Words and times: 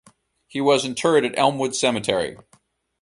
He 0.47 0.59
was 0.61 0.83
interred 0.83 1.25
at 1.25 1.37
Elmwood 1.37 1.75
Cemetery. 1.75 2.35